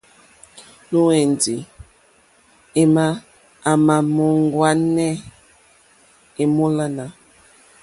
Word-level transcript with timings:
Lwɛ̌ndì 0.91 1.55
émá 2.81 3.05
à 3.69 3.71
mà 3.85 3.95
mòóŋwánê 4.15 5.09
èmólánà. 6.41 7.05